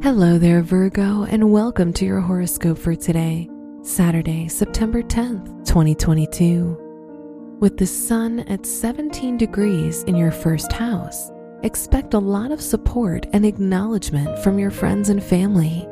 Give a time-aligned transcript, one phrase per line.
[0.00, 3.50] Hello there, Virgo, and welcome to your horoscope for today,
[3.82, 7.56] Saturday, September 10th, 2022.
[7.58, 11.32] With the sun at 17 degrees in your first house,
[11.64, 15.88] expect a lot of support and acknowledgement from your friends and family.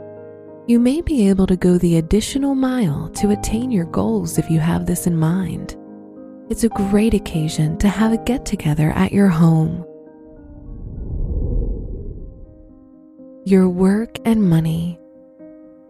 [0.68, 4.60] You may be able to go the additional mile to attain your goals if you
[4.60, 5.76] have this in mind.
[6.48, 9.84] It's a great occasion to have a get together at your home
[13.46, 14.98] your work and money.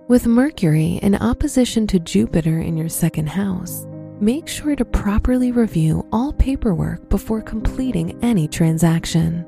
[0.08, 3.86] With Mercury in opposition to Jupiter in your second house,
[4.20, 9.46] make sure to properly review all paperwork before completing any transaction.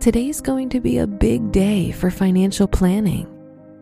[0.00, 3.32] Today's going to be a big day for financial planning.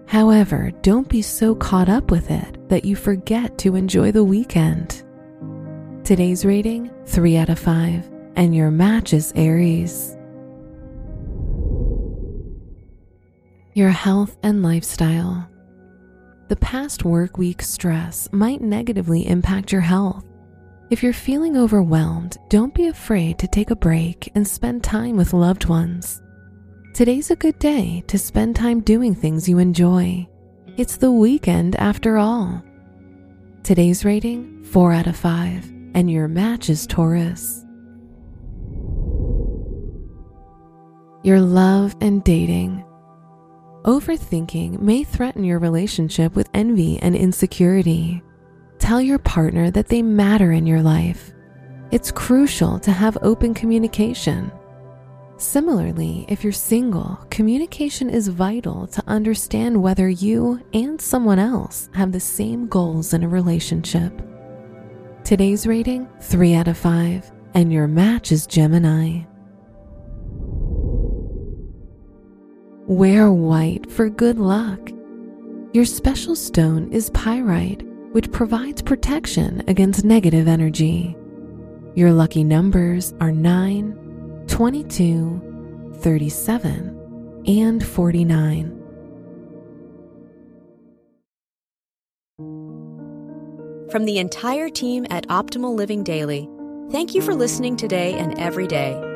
[0.07, 5.03] However, don't be so caught up with it that you forget to enjoy the weekend.
[6.05, 10.16] Today's rating 3 out of 5, and your match is Aries.
[13.77, 15.47] Your health and lifestyle.
[16.49, 20.25] The past work week stress might negatively impact your health.
[20.89, 25.35] If you're feeling overwhelmed, don't be afraid to take a break and spend time with
[25.35, 26.23] loved ones.
[26.95, 30.27] Today's a good day to spend time doing things you enjoy.
[30.79, 32.65] It's the weekend after all.
[33.63, 37.63] Today's rating 4 out of 5, and your match is Taurus.
[41.23, 42.86] Your love and dating.
[43.87, 48.21] Overthinking may threaten your relationship with envy and insecurity.
[48.81, 51.33] Tell your partner that they matter in your life.
[51.93, 54.51] It's crucial to have open communication.
[55.37, 62.11] Similarly, if you're single, communication is vital to understand whether you and someone else have
[62.11, 64.21] the same goals in a relationship.
[65.23, 69.21] Today's rating 3 out of 5, and your match is Gemini.
[72.89, 74.93] Wear white for good luck.
[75.73, 81.17] Your special stone is pyrite, which provides protection against negative energy.
[81.97, 88.83] Your lucky numbers are 9, 22, 37, and 49.
[93.91, 96.49] From the entire team at Optimal Living Daily,
[96.93, 99.16] thank you for listening today and every day